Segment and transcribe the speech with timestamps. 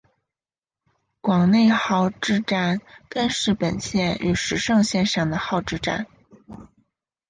[1.21, 6.07] 广内号志站根室本线与石胜线上的号志站。